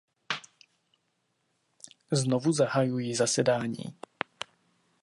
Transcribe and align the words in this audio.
Znovu 2.11 2.51
zahajuji 2.53 3.15
zasedání. 3.15 3.83